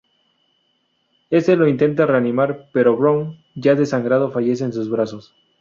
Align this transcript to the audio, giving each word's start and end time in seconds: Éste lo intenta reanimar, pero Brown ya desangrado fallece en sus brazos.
Éste 1.29 1.55
lo 1.55 1.67
intenta 1.67 2.07
reanimar, 2.07 2.69
pero 2.73 2.97
Brown 2.97 3.37
ya 3.53 3.75
desangrado 3.75 4.31
fallece 4.31 4.63
en 4.65 4.73
sus 4.73 4.89
brazos. 4.89 5.35